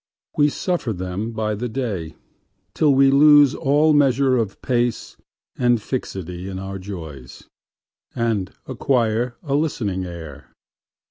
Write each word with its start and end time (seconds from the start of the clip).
We 0.35 0.49
suffer 0.49 0.93
them 0.93 1.31
by 1.31 1.53
the 1.53 1.69
dayTill 1.69 2.91
we 2.91 3.11
lose 3.11 3.53
all 3.53 3.93
measure 3.93 4.35
of 4.35 4.59
pace, 4.63 5.15
And 5.59 5.79
fixity 5.79 6.47
in 6.49 6.57
our 6.57 6.79
joys, 6.79 7.43
And 8.15 8.51
acquire 8.65 9.35
a 9.43 9.53
listening 9.53 10.03
air. 10.05 10.53